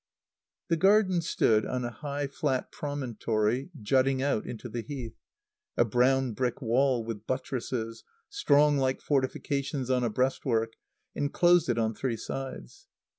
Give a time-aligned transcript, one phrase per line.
[0.69, 5.13] The garden stood on a high, flat promontory jutting out into the Heath.
[5.77, 10.73] A brown brick wall with buttresses, strong like fortifications on a breastwork,
[11.13, 12.87] enclosed it on three sides.